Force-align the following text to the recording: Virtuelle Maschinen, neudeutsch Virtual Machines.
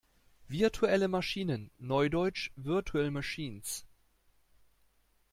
Virtuelle 0.49 1.07
Maschinen, 1.07 1.69
neudeutsch 1.77 2.49
Virtual 2.55 3.11
Machines. 3.11 3.85